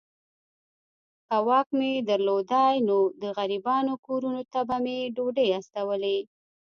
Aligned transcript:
که 1.27 1.37
واک 1.47 1.67
مي 1.79 1.91
درلودای 2.09 2.75
نو 2.87 2.97
د 3.21 3.23
غریبانو 3.37 3.93
کورونو 4.05 4.41
ته 4.51 4.59
به 4.67 4.77
مي 4.83 4.97
ډوډۍ 5.15 5.47
استولې. 5.57 6.17